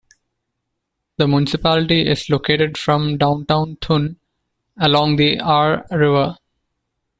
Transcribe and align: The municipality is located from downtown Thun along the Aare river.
The 1.17 1.27
municipality 1.27 2.07
is 2.09 2.27
located 2.27 2.75
from 2.75 3.19
downtown 3.19 3.75
Thun 3.81 4.17
along 4.75 5.17
the 5.17 5.37
Aare 5.39 5.85
river. 5.91 6.37